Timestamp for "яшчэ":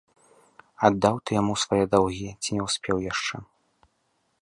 3.13-3.35